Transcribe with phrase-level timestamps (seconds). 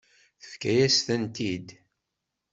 [0.41, 1.67] Tefka-yas-tent-id.